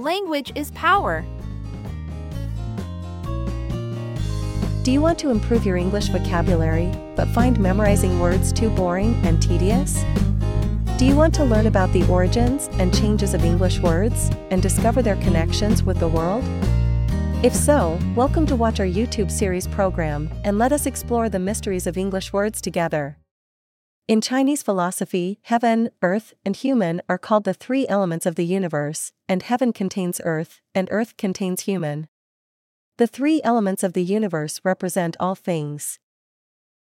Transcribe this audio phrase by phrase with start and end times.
[0.00, 1.24] Language is power.
[4.84, 9.42] Do you want to improve your English vocabulary, but find memorizing words too boring and
[9.42, 10.04] tedious?
[10.98, 15.02] Do you want to learn about the origins and changes of English words and discover
[15.02, 16.44] their connections with the world?
[17.42, 21.88] If so, welcome to watch our YouTube series program and let us explore the mysteries
[21.88, 23.18] of English words together.
[24.08, 29.12] In Chinese philosophy, heaven, earth, and human are called the three elements of the universe,
[29.28, 32.08] and heaven contains earth, and earth contains human.
[32.96, 35.98] The three elements of the universe represent all things.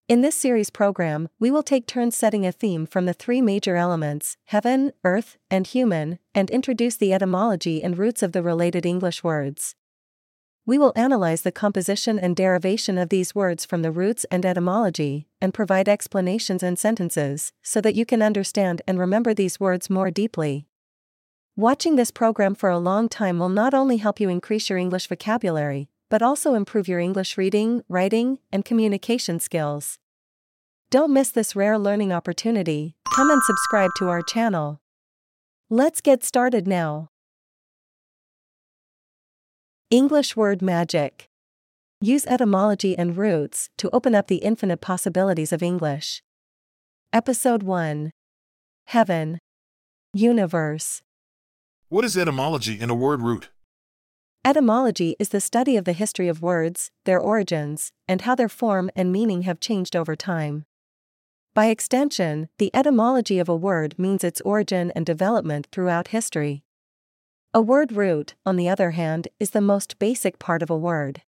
[0.08, 3.76] In this series program, we will take turns setting a theme from the three major
[3.76, 9.24] elements heaven, earth, and human, and introduce the etymology and roots of the related English
[9.24, 9.74] words.
[10.68, 15.28] We will analyze the composition and derivation of these words from the roots and etymology,
[15.40, 20.10] and provide explanations and sentences, so that you can understand and remember these words more
[20.10, 20.66] deeply.
[21.56, 25.08] Watching this program for a long time will not only help you increase your English
[25.08, 30.00] vocabulary, but also improve your English reading, writing, and communication skills.
[30.90, 34.82] Don't miss this rare learning opportunity, come and subscribe to our channel.
[35.70, 37.10] Let's get started now.
[39.96, 41.30] English word magic.
[42.02, 46.22] Use etymology and roots to open up the infinite possibilities of English.
[47.14, 48.12] Episode 1
[48.88, 49.40] Heaven,
[50.14, 51.02] Universe.
[51.88, 53.48] What is etymology and a word root?
[54.44, 58.92] Etymology is the study of the history of words, their origins, and how their form
[58.98, 60.66] and meaning have changed over time.
[61.54, 66.65] By extension, the etymology of a word means its origin and development throughout history.
[67.56, 71.22] A word root, on the other hand, is the most basic part of a word.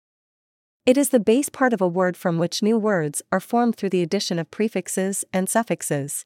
[0.86, 3.92] It is the base part of a word from which new words are formed through
[3.92, 6.26] the addition of prefixes and suffixes.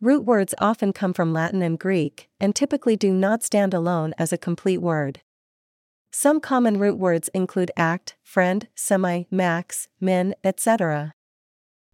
[0.00, 4.32] Root words often come from Latin and Greek, and typically do not stand alone as
[4.32, 5.20] a complete word.
[6.10, 11.12] Some common root words include act, friend, semi, max, min, etc.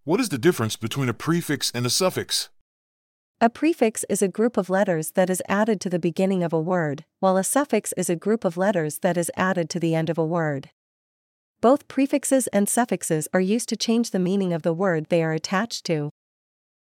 [0.04, 2.48] What is the difference between a prefix and a suffix?
[3.40, 6.60] A prefix is a group of letters that is added to the beginning of a
[6.60, 10.10] word, while a suffix is a group of letters that is added to the end
[10.10, 10.70] of a word.
[11.60, 15.32] Both prefixes and suffixes are used to change the meaning of the word they are
[15.32, 16.10] attached to.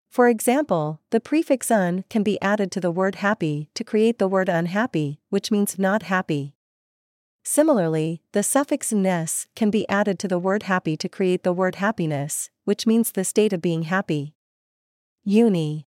[0.08, 4.26] For example, the prefix un can be added to the word happy to create the
[4.26, 6.56] word unhappy, which means not happy.
[7.44, 11.76] Similarly, the suffix ness can be added to the word happy to create the word
[11.76, 14.34] happiness, which means the state of being happy.
[15.22, 15.86] Uni.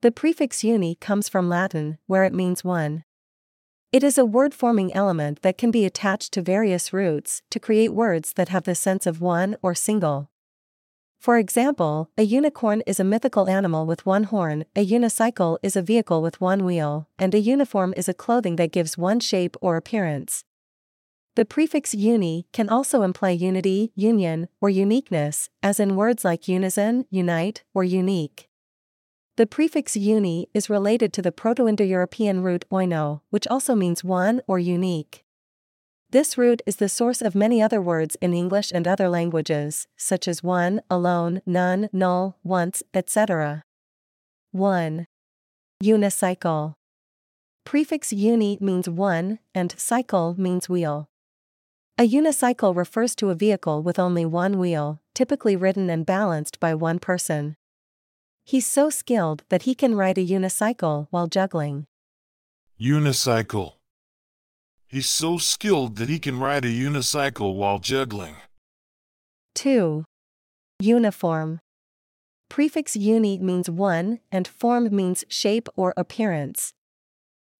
[0.00, 3.02] The prefix uni comes from Latin, where it means one.
[3.90, 7.92] It is a word forming element that can be attached to various roots to create
[7.92, 10.30] words that have the sense of one or single.
[11.18, 15.82] For example, a unicorn is a mythical animal with one horn, a unicycle is a
[15.82, 19.76] vehicle with one wheel, and a uniform is a clothing that gives one shape or
[19.76, 20.44] appearance.
[21.34, 27.06] The prefix uni can also imply unity, union, or uniqueness, as in words like unison,
[27.10, 28.47] unite, or unique.
[29.38, 34.02] The prefix uni is related to the Proto Indo European root oino, which also means
[34.02, 35.24] one or unique.
[36.10, 40.26] This root is the source of many other words in English and other languages, such
[40.26, 43.62] as one, alone, none, null, once, etc.
[44.50, 45.06] 1.
[45.84, 46.74] Unicycle.
[47.64, 51.06] Prefix uni means one, and cycle means wheel.
[51.96, 56.74] A unicycle refers to a vehicle with only one wheel, typically ridden and balanced by
[56.74, 57.54] one person.
[58.48, 61.84] He's so skilled that he can ride a unicycle while juggling.
[62.80, 63.74] Unicycle.
[64.86, 68.36] He's so skilled that he can ride a unicycle while juggling.
[69.54, 70.02] 2.
[70.80, 71.60] Uniform.
[72.48, 76.72] Prefix uni means one, and form means shape or appearance.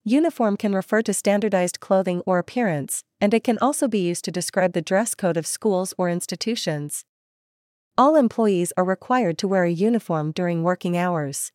[0.04, 4.30] Uniform can refer to standardized clothing or appearance, and it can also be used to
[4.30, 7.04] describe the dress code of schools or institutions.
[7.98, 11.50] All employees are required to wear a uniform during working hours.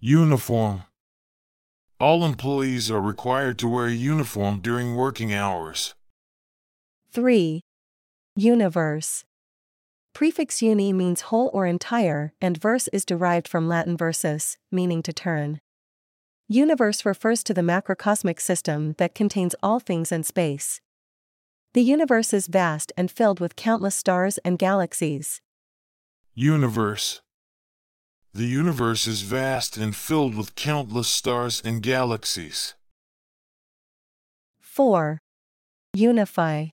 [0.00, 0.82] Uniform.
[2.00, 5.94] All employees are required to wear a uniform during working hours.
[7.12, 7.60] 3.
[8.34, 9.24] Universe.
[10.12, 15.12] Prefix uni means whole or entire, and verse is derived from Latin versus, meaning to
[15.12, 15.60] turn.
[16.48, 20.80] Universe refers to the macrocosmic system that contains all things in space.
[21.74, 25.40] The universe is vast and filled with countless stars and galaxies.
[26.36, 27.20] Universe.
[28.32, 32.74] The universe is vast and filled with countless stars and galaxies.
[34.60, 35.20] 4.
[35.92, 36.66] Unify.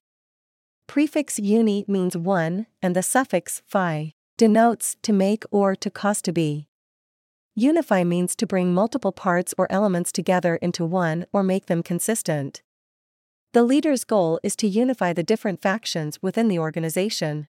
[0.88, 6.32] Prefix uni means one, and the suffix fy denotes to make or to cause to
[6.32, 6.66] be.
[7.54, 12.62] Unify means to bring multiple parts or elements together into one or make them consistent.
[13.52, 17.46] The leader's goal is to unify the different factions within the organization.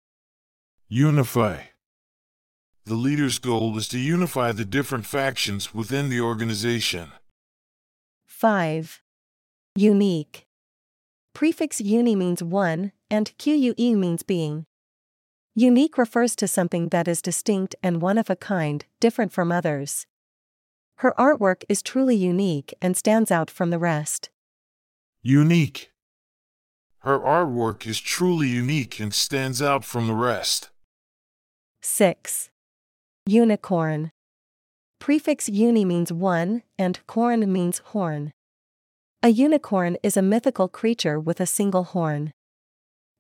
[0.87, 1.72] Unify.
[2.85, 7.13] The leader's goal is to unify the different factions within the organization.
[8.25, 9.01] 5.
[9.75, 10.45] Unique.
[11.33, 14.65] Prefix uni means one, and QUE means being.
[15.55, 20.05] Unique refers to something that is distinct and one of a kind, different from others.
[20.97, 24.29] Her artwork is truly unique and stands out from the rest.
[25.21, 25.91] Unique.
[26.99, 30.69] Her artwork is truly unique and stands out from the rest.
[31.81, 32.49] 6.
[33.25, 34.11] Unicorn.
[34.99, 38.33] Prefix uni means one, and corn means horn.
[39.21, 42.33] A unicorn is a mythical creature with a single horn.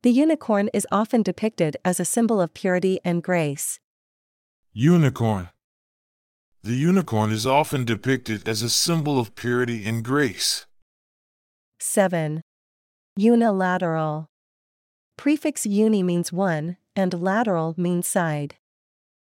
[0.01, 3.79] The unicorn is often depicted as a symbol of purity and grace.
[4.73, 5.47] Unicorn.
[6.63, 10.65] The unicorn is often depicted as a symbol of purity and grace.
[11.79, 12.41] 7.
[13.15, 14.27] Unilateral.
[15.17, 18.55] Prefix uni means one, and lateral means side.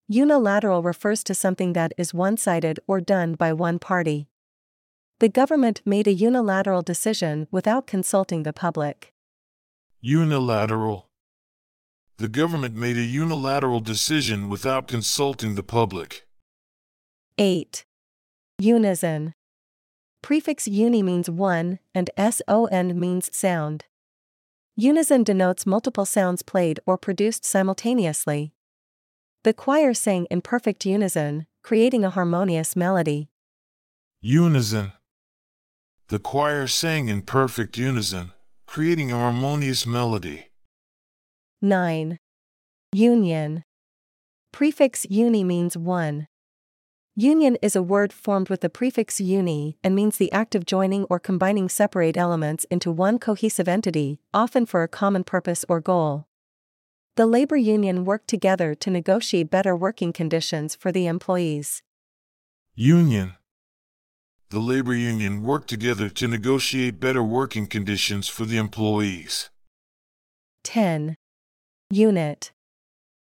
[0.09, 4.29] Unilateral refers to something that is one sided or done by one party.
[5.19, 9.15] The government made a unilateral decision without consulting the public.
[10.03, 11.09] Unilateral.
[12.19, 16.27] The government made a unilateral decision without consulting the public.
[17.39, 17.85] 8.
[18.59, 19.35] Unison.
[20.23, 23.87] Prefix uni means one, and son means sound.
[24.77, 28.54] Unison denotes multiple sounds played or produced simultaneously.
[29.44, 33.29] The choir sang in perfect unison, creating a harmonious melody.
[34.23, 34.93] Unison.
[36.08, 38.32] The choir sang in perfect unison,
[38.67, 40.46] creating a harmonious melody.
[41.61, 42.19] 9.
[42.94, 43.64] Union.
[44.50, 46.26] Prefix uni means one.
[47.14, 51.05] Union is a word formed with the prefix uni and means the act of joining
[51.11, 56.29] or combining separate elements into one cohesive entity, often for a common purpose or goal.
[57.16, 61.81] The labor union worked together to negotiate better working conditions for the employees.
[62.75, 63.34] Union.
[64.50, 69.50] The labor union worked together to negotiate better working conditions for the employees.
[70.64, 71.16] 10.
[71.88, 72.50] Unit.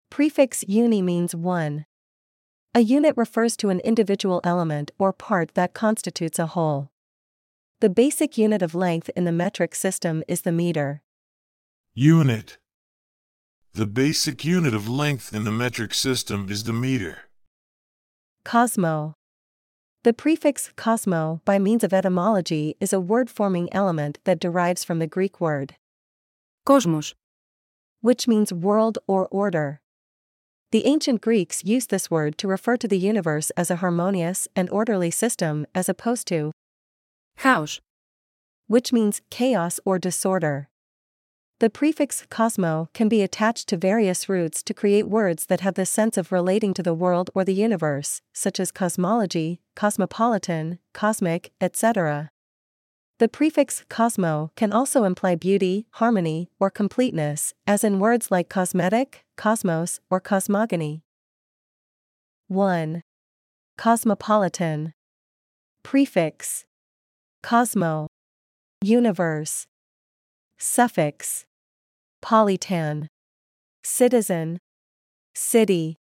[0.09, 1.85] Prefix uni means one.
[2.74, 6.89] A unit refers to an individual element or part that constitutes a whole.
[7.81, 11.01] The basic unit of length in the metric system is the meter.
[11.94, 12.57] Unit.
[13.75, 17.22] The basic unit of length in the metric system is the meter.
[18.46, 19.16] Cosmo.
[20.04, 25.00] The prefix cosmo, by means of etymology, is a word forming element that derives from
[25.00, 25.74] the Greek word
[26.68, 27.16] kosmos,
[28.02, 29.80] which means world or order.
[30.72, 34.69] The ancient Greeks used this word to refer to the universe as a harmonious and
[34.69, 36.52] orderly system as opposed to
[37.40, 37.80] chaos,
[38.68, 40.68] which means chaos or disorder.
[41.60, 45.86] The prefix cosmo can be attached to various roots to create words that have the
[45.86, 52.30] sense of relating to the world or the universe, such as cosmology, cosmopolitan, cosmic, etc.
[53.20, 59.24] The prefix cosmo can also imply beauty, harmony, or completeness, as in words like cosmetic,
[59.38, 61.04] cosmos, or cosmogony.
[62.48, 63.02] 1.
[63.78, 64.94] Cosmopolitan.
[65.84, 66.66] Prefix
[67.42, 68.08] Cosmo.
[68.82, 69.68] Universe.
[70.66, 71.44] Suffix
[72.24, 73.08] Politan.
[73.84, 74.60] Citizen.
[75.36, 75.98] City.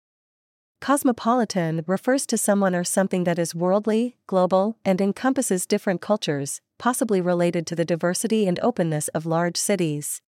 [0.81, 7.21] Cosmopolitan refers to someone or something that is worldly, global, and encompasses different cultures, possibly
[7.21, 10.19] related to the diversity and openness of large cities.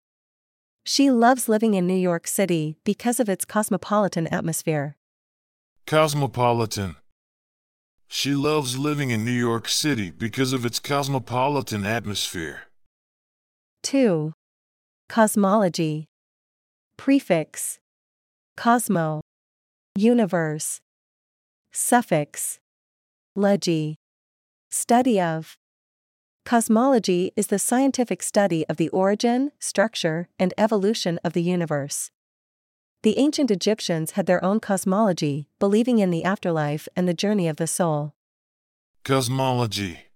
[0.85, 4.95] She loves living in New York City because of its cosmopolitan atmosphere.
[5.89, 6.95] Cosmopolitan.
[8.07, 12.70] She loves living in New York City because of its cosmopolitan atmosphere.
[13.83, 14.33] 2.
[15.09, 16.07] Cosmology.
[16.97, 17.79] Prefix
[18.57, 19.23] Cosmo.
[19.97, 20.81] Universe.
[21.73, 22.59] Suffix
[23.35, 23.97] Logy.
[24.71, 25.57] Study of.
[26.45, 32.11] Cosmology is the scientific study of the origin, structure, and evolution of the universe.
[33.03, 37.57] The ancient Egyptians had their own cosmology, believing in the afterlife and the journey of
[37.57, 38.13] the soul.
[39.05, 40.10] Cosmology.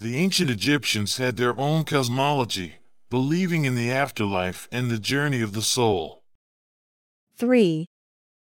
[0.00, 2.76] The ancient Egyptians had their own cosmology,
[3.10, 6.22] believing in the afterlife and the journey of the soul.
[7.36, 7.86] 3.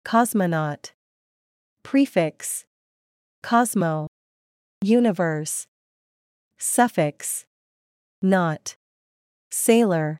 [0.06, 0.92] Cosmonaut.
[1.82, 2.66] Prefix
[3.42, 4.06] Cosmo.
[4.84, 5.66] Universe.
[6.60, 7.46] Suffix
[8.22, 8.76] Naut.
[9.50, 10.20] Sailor.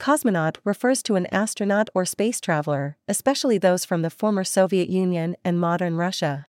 [0.00, 5.36] Cosmonaut refers to an astronaut or space traveler, especially those from the former Soviet Union
[5.44, 6.46] and modern Russia.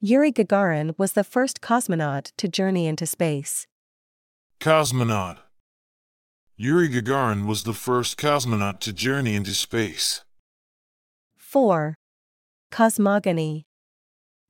[0.00, 3.66] Yuri Gagarin was the first cosmonaut to journey into space.
[4.60, 5.38] Cosmonaut.
[6.56, 10.22] Yuri Gagarin was the first cosmonaut to journey into space.
[11.36, 11.96] 4.
[12.70, 13.64] Cosmogony.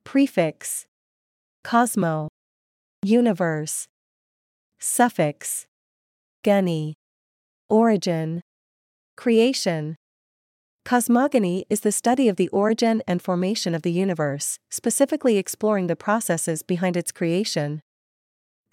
[0.05, 0.85] Prefix.
[1.64, 2.28] Cosmo.
[3.02, 3.87] Universe.
[4.78, 5.64] Suffix.
[6.45, 6.93] Geny.
[7.71, 8.43] Origin.
[9.17, 9.97] Creation.
[10.88, 15.95] Cosmogony is the study of the origin and formation of the universe, specifically exploring the
[15.95, 17.83] processes behind its creation.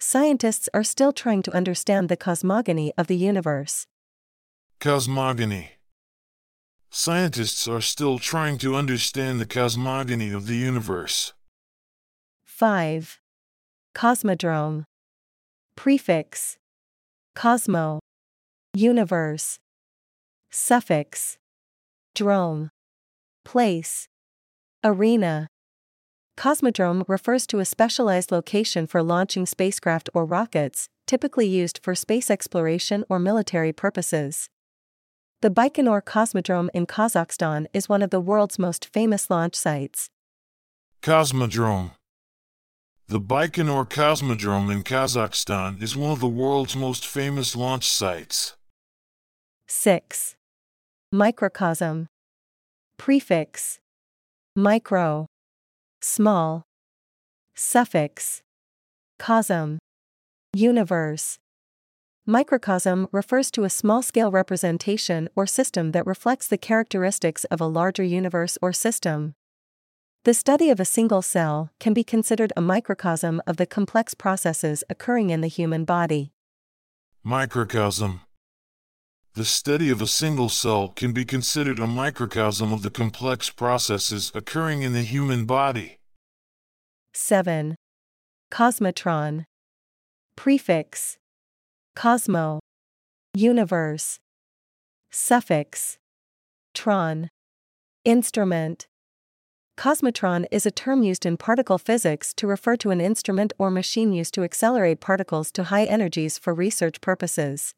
[0.00, 3.86] Scientists are still trying to understand the cosmogony of the universe.
[4.80, 5.72] Cosmogony.
[6.88, 11.34] Scientists are still trying to understand the cosmogony of the universe.
[12.46, 13.20] 5.
[13.94, 14.84] Cosmodrome.
[15.76, 16.56] Prefix.
[17.34, 18.00] Cosmo.
[18.72, 19.58] Universe.
[20.50, 21.36] Suffix.
[22.16, 22.70] Drome.
[23.44, 24.08] Place.
[24.82, 25.48] Arena.
[26.38, 32.30] Cosmodrome refers to a specialized location for launching spacecraft or rockets, typically used for space
[32.30, 34.48] exploration or military purposes.
[35.42, 40.08] The Baikonur Cosmodrome in Kazakhstan is one of the world's most famous launch sites.
[41.02, 41.90] Cosmodrome.
[43.08, 48.56] The Baikonur Cosmodrome in Kazakhstan is one of the world's most famous launch sites.
[49.66, 50.36] 6.
[51.12, 52.08] Microcosm.
[52.98, 53.78] Prefix.
[54.56, 55.26] Micro.
[56.02, 56.64] Small.
[57.54, 58.42] Suffix.
[59.20, 59.78] Cosm.
[60.52, 61.38] Universe.
[62.26, 67.66] Microcosm refers to a small scale representation or system that reflects the characteristics of a
[67.66, 69.34] larger universe or system.
[70.24, 74.82] The study of a single cell can be considered a microcosm of the complex processes
[74.90, 76.32] occurring in the human body.
[77.22, 78.22] Microcosm.
[79.36, 84.32] The study of a single cell can be considered a microcosm of the complex processes
[84.34, 85.98] occurring in the human body.
[87.12, 87.76] 7.
[88.50, 89.44] Cosmotron.
[90.36, 91.18] Prefix.
[91.94, 92.60] Cosmo.
[93.34, 94.18] Universe.
[95.10, 95.98] Suffix.
[96.72, 97.28] Tron.
[98.06, 98.86] Instrument.
[99.76, 104.14] Cosmotron is a term used in particle physics to refer to an instrument or machine
[104.14, 107.74] used to accelerate particles to high energies for research purposes.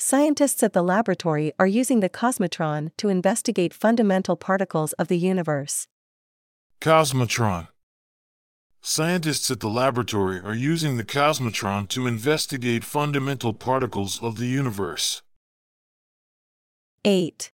[0.00, 5.88] Scientists at the laboratory are using the cosmotron to investigate fundamental particles of the universe.
[6.80, 7.66] Cosmotron.
[8.80, 15.22] Scientists at the laboratory are using the cosmotron to investigate fundamental particles of the universe.
[17.04, 17.50] 8.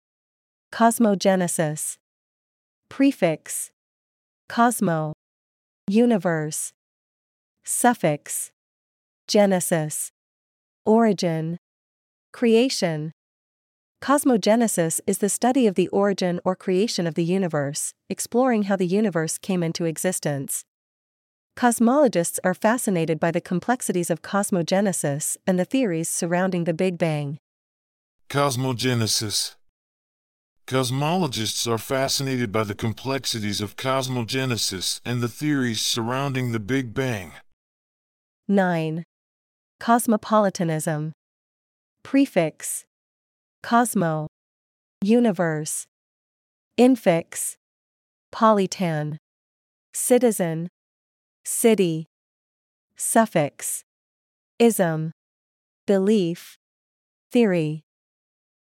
[0.70, 1.96] Cosmogenesis.
[2.90, 3.70] Prefix.
[4.50, 5.14] Cosmo.
[5.88, 6.74] Universe.
[7.64, 8.50] Suffix.
[9.26, 10.10] Genesis.
[10.84, 11.56] Origin.
[12.34, 13.12] Creation.
[14.02, 18.88] Cosmogenesis is the study of the origin or creation of the universe, exploring how the
[18.88, 20.64] universe came into existence.
[21.56, 27.38] Cosmologists are fascinated by the complexities of cosmogenesis and the theories surrounding the Big Bang.
[28.28, 29.54] Cosmogenesis.
[30.66, 37.30] Cosmologists are fascinated by the complexities of cosmogenesis and the theories surrounding the Big Bang.
[38.48, 39.04] 9.
[39.78, 41.12] Cosmopolitanism.
[42.04, 42.84] Prefix.
[43.62, 44.28] Cosmo.
[45.02, 45.86] Universe.
[46.78, 47.56] Infix.
[48.32, 49.16] Politan.
[49.94, 50.68] Citizen.
[51.44, 52.06] City.
[52.96, 53.84] Suffix.
[54.58, 55.12] Ism.
[55.86, 56.56] Belief.
[57.32, 57.82] Theory.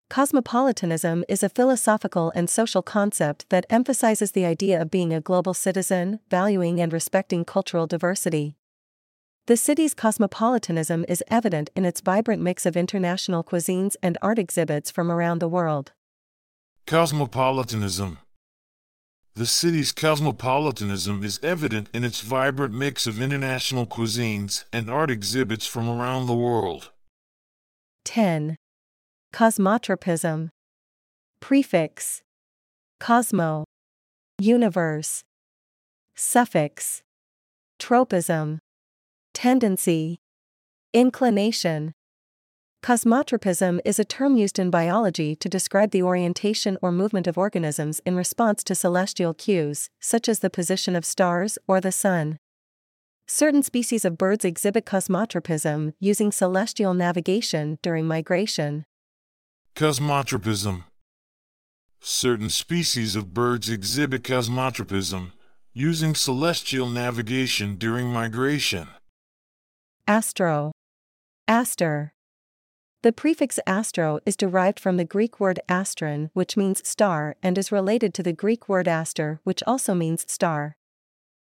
[0.09, 5.55] Cosmopolitanism is a philosophical and social concept that emphasizes the idea of being a global
[5.55, 8.55] citizen, valuing and respecting cultural diversity.
[9.47, 14.91] The city's cosmopolitanism is evident in its vibrant mix of international cuisines and art exhibits
[14.91, 15.93] from around the world.
[16.85, 18.19] Cosmopolitanism.
[19.33, 25.65] The city's cosmopolitanism is evident in its vibrant mix of international cuisines and art exhibits
[25.65, 26.91] from around the world.
[28.05, 28.57] 10.
[29.33, 30.49] Cosmotropism.
[31.39, 32.21] Prefix.
[32.99, 33.63] Cosmo.
[34.37, 35.23] Universe.
[36.15, 37.01] Suffix.
[37.79, 38.59] Tropism.
[39.33, 40.19] Tendency.
[40.93, 41.93] Inclination.
[42.83, 48.01] Cosmotropism is a term used in biology to describe the orientation or movement of organisms
[48.05, 52.39] in response to celestial cues, such as the position of stars or the sun.
[53.25, 58.83] Certain species of birds exhibit cosmotropism using celestial navigation during migration.
[59.75, 60.83] Cosmotropism.
[62.01, 65.31] Certain species of birds exhibit cosmotropism
[65.73, 68.89] using celestial navigation during migration.
[70.07, 70.71] Astro.
[71.47, 72.13] Aster.
[73.03, 77.71] The prefix astro is derived from the Greek word astron, which means star, and is
[77.71, 80.75] related to the Greek word aster, which also means star.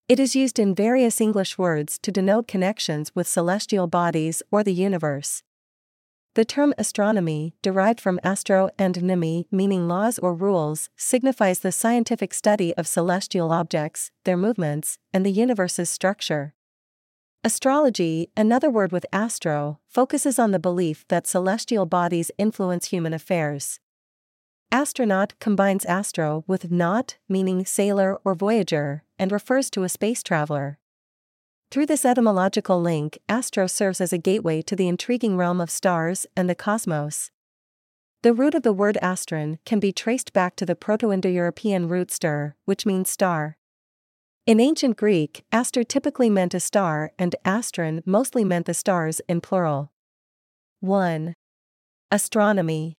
[0.08, 4.74] It is used in various English words to denote connections with celestial bodies or the
[4.74, 5.42] universe.
[6.36, 12.34] The term astronomy, derived from astro and nemi, meaning laws or rules, signifies the scientific
[12.34, 16.54] study of celestial objects, their movements, and the universe's structure.
[17.46, 23.80] Astrology, another word with astro, focuses on the belief that celestial bodies influence human affairs.
[24.72, 30.80] Astronaut combines astro with naut, meaning sailor or voyager, and refers to a space traveler.
[31.70, 36.26] Through this etymological link, astro serves as a gateway to the intriguing realm of stars
[36.36, 37.30] and the cosmos.
[38.24, 41.88] The root of the word astron can be traced back to the Proto Indo European
[41.90, 43.58] root ster, which means star.
[44.48, 49.42] In ancient Greek, aster typically meant a star and astron mostly meant the stars in
[49.42, 49.90] plural.
[50.82, 51.34] 1.
[52.12, 52.94] Astronomy.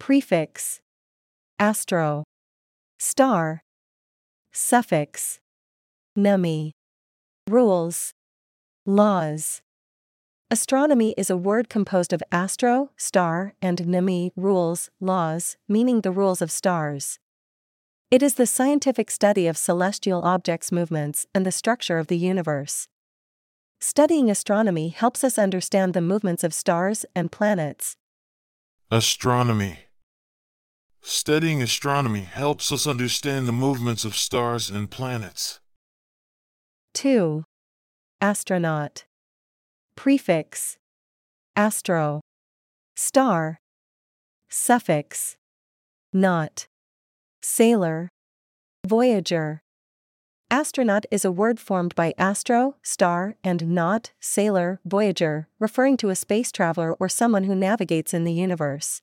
[0.00, 0.80] Prefix
[1.60, 2.24] Astro.
[2.98, 3.62] Star.
[4.52, 5.38] Suffix
[6.16, 6.72] Nemi.
[7.46, 8.12] Rules.
[8.84, 9.62] Laws.
[10.50, 16.42] Astronomy is a word composed of astro, star, and nemi, rules, laws, meaning the rules
[16.42, 17.20] of stars.
[18.10, 22.88] It is the scientific study of celestial objects' movements and the structure of the universe.
[23.80, 27.96] Studying astronomy helps us understand the movements of stars and planets.
[28.90, 29.80] Astronomy.
[31.02, 35.60] Studying astronomy helps us understand the movements of stars and planets.
[36.94, 37.44] 2.
[38.22, 39.04] Astronaut.
[39.96, 40.78] Prefix
[41.54, 42.22] Astro.
[42.96, 43.60] Star.
[44.48, 45.36] Suffix
[46.14, 46.68] Naut.
[47.40, 48.08] Sailor.
[48.86, 49.62] Voyager.
[50.50, 56.16] Astronaut is a word formed by astro, star, and naut, sailor, voyager, referring to a
[56.16, 59.02] space traveler or someone who navigates in the universe.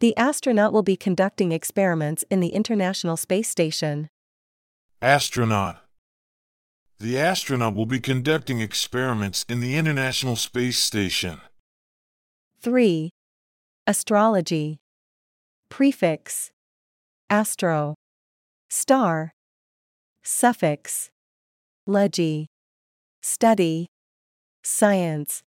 [0.00, 4.08] The astronaut will be conducting experiments in the International Space Station.
[5.02, 5.80] Astronaut.
[6.98, 11.40] The astronaut will be conducting experiments in the International Space Station.
[12.62, 13.10] 3.
[13.86, 14.78] Astrology.
[15.68, 16.52] Prefix
[17.34, 17.96] Astro.
[18.70, 19.34] Star.
[20.22, 21.10] Suffix.
[21.84, 22.46] Logy.
[23.22, 23.88] Study.
[24.62, 25.42] Science.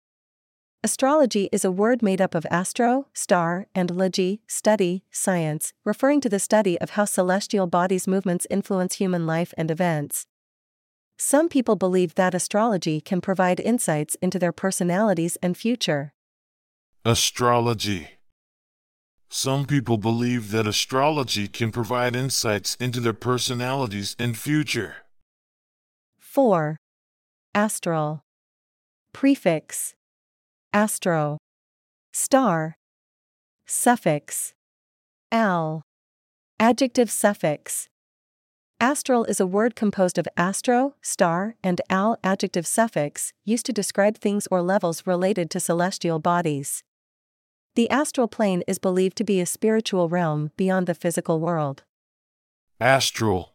[0.84, 6.30] Astrology is a word made up of astro, star, and logy, study, science, referring to
[6.30, 10.26] the study of how celestial bodies' movements influence human life and events.
[11.20, 16.14] Some people believe that astrology can provide insights into their personalities and future.
[17.06, 18.15] Astrology.
[19.30, 24.98] Some people believe that astrology can provide insights into their personalities and future.
[26.20, 26.78] 4.
[27.54, 28.22] Astral.
[29.14, 29.96] Prefix
[30.74, 31.38] Astro.
[32.14, 32.78] Star.
[33.66, 34.54] Suffix
[35.32, 35.82] Al.
[36.60, 37.88] Adjective suffix
[38.80, 44.18] Astral is a word composed of astro, star, and al adjective suffix, used to describe
[44.18, 46.84] things or levels related to celestial bodies.
[47.76, 51.84] The astral plane is believed to be a spiritual realm beyond the physical world.
[52.80, 53.52] Astral.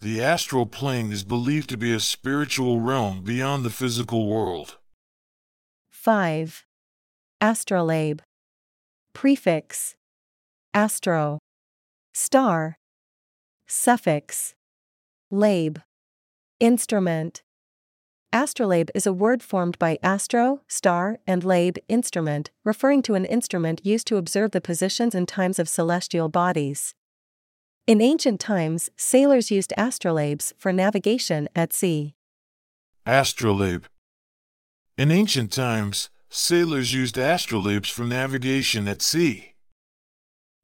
[0.00, 4.78] The astral plane is believed to be a spiritual realm beyond the physical world.
[5.90, 6.64] 5.
[7.40, 8.20] Astrolabe.
[9.12, 9.96] Prefix
[10.72, 11.40] Astro.
[12.14, 12.76] Star.
[13.66, 14.54] Suffix
[15.32, 15.78] Labe.
[16.60, 17.42] Instrument.
[18.32, 23.84] Astrolabe is a word formed by astro, star, and labe, instrument, referring to an instrument
[23.84, 26.94] used to observe the positions and times of celestial bodies.
[27.88, 32.14] In ancient times, sailors used astrolabes for navigation at sea.
[33.04, 33.86] Astrolabe.
[34.96, 39.54] In ancient times, sailors used astrolabes for navigation at sea.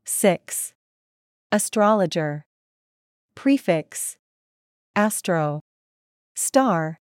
[0.05, 0.73] 6.
[1.51, 2.45] Astrologer.
[3.35, 4.19] Prefix
[4.95, 5.63] Astro.
[6.37, 7.01] Star.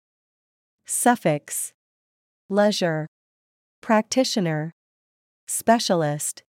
[0.96, 1.74] Suffix
[2.50, 3.08] Leisure.
[3.82, 4.72] Practitioner.
[5.48, 6.44] Specialist.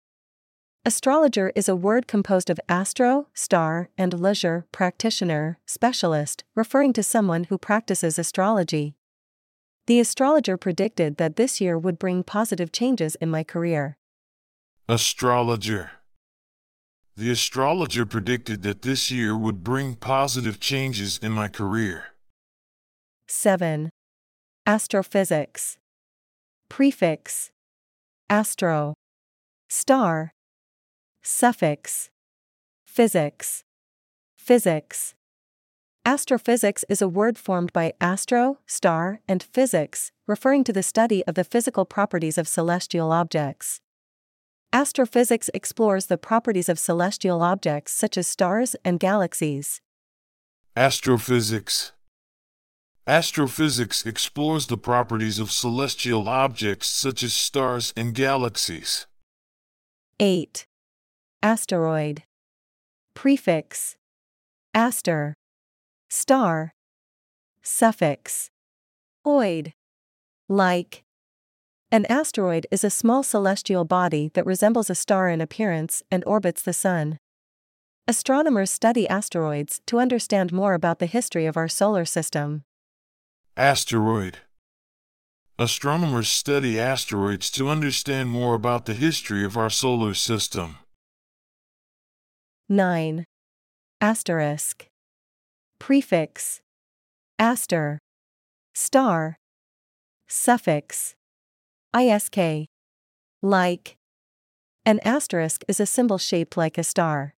[0.85, 7.44] Astrologer is a word composed of astro, star, and leisure, practitioner, specialist, referring to someone
[7.44, 8.94] who practices astrology.
[9.87, 13.96] The astrologer predicted that this year would bring positive changes in my career.
[14.90, 15.90] Astrologer.
[17.16, 22.09] The astrologer predicted that this year would bring positive changes in my career.
[23.26, 23.90] 7.
[24.66, 25.77] Astrophysics.
[26.70, 27.50] Prefix
[28.31, 28.94] Astro.
[29.68, 30.33] Star.
[31.22, 32.09] Suffix
[32.87, 33.64] Physics.
[34.38, 35.14] Physics.
[36.07, 41.35] Astrophysics is a word formed by astro, star, and physics, referring to the study of
[41.35, 43.81] the physical properties of celestial objects.
[44.72, 49.83] Astrophysics explores the properties of celestial objects such as stars and galaxies.
[50.74, 51.92] Astrophysics
[53.07, 59.07] Astrophysics explores the properties of celestial objects such as stars and galaxies.
[60.19, 60.64] 8.
[61.43, 62.23] Asteroid.
[63.12, 63.97] Prefix.
[64.73, 65.35] Aster.
[66.09, 66.73] Star.
[67.62, 68.49] Suffix.
[69.27, 69.73] Oid.
[70.49, 71.05] Like.
[71.93, 76.62] An asteroid is a small celestial body that resembles a star in appearance and orbits
[76.62, 77.19] the Sun.
[78.09, 82.64] Astronomers study asteroids to understand more about the history of our solar system.
[83.57, 84.38] Asteroid
[85.61, 90.79] Astronomers study asteroids to understand more about the history of our solar system.
[92.69, 93.25] 9.
[94.01, 94.88] Asterisk.
[95.79, 96.62] Prefix.
[97.38, 98.01] Aster.
[98.75, 99.38] Star.
[100.27, 101.14] Suffix.
[101.95, 102.67] ISK.
[103.40, 103.97] Like.
[104.85, 107.34] An asterisk is a symbol shaped like a star.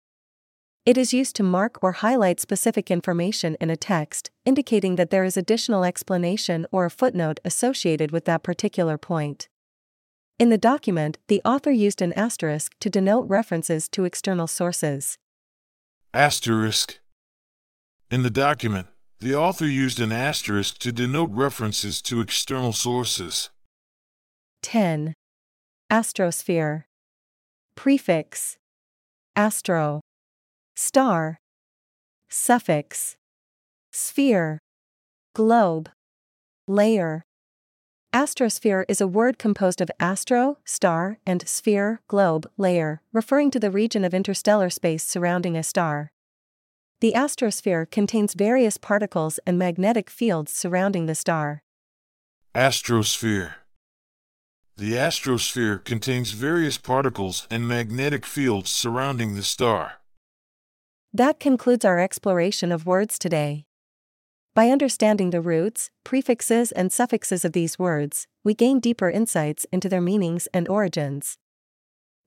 [0.87, 5.25] It is used to mark or highlight specific information in a text, indicating that there
[5.25, 9.49] is additional explanation or a footnote associated with that particular point.
[10.39, 15.19] In the document, the author used an asterisk to denote references to external sources.
[16.15, 17.01] Asterisk.
[18.09, 18.87] In the document,
[19.19, 23.51] the author used an asterisk to denote references to external sources.
[24.63, 25.15] 10.
[25.91, 26.85] Astrosphere.
[27.75, 28.57] Prefix.
[29.35, 30.01] Astro.
[30.79, 31.41] Star.
[32.29, 33.17] Suffix.
[33.93, 34.59] Sphere.
[35.35, 35.89] Globe.
[36.69, 37.25] Layer.
[38.13, 43.71] Astrosphere is a word composed of astro, star, and sphere, globe, layer, referring to the
[43.71, 46.13] region of interstellar space surrounding a star.
[47.01, 51.63] The astrosphere contains various particles and magnetic fields surrounding the star.
[52.55, 53.55] Astrosphere.
[54.77, 60.01] The astrosphere contains various particles and magnetic fields surrounding the star.
[61.17, 63.65] That concludes our exploration of words today.
[64.55, 69.89] By understanding the roots, prefixes, and suffixes of these words, we gain deeper insights into
[69.89, 71.39] their meanings and origins.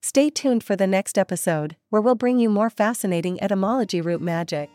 [0.02, 4.72] Stay tuned for the next episode, where we'll bring you more fascinating etymology root magic.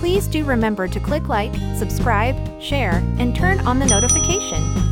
[0.00, 4.87] Please do remember to click like, subscribe, share, and turn on the notification.